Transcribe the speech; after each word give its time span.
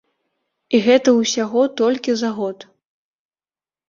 І 0.77 0.77
гэта 0.85 1.09
ўсяго 1.17 1.61
толькі 1.81 2.15
за 2.21 2.31
год! 2.39 2.65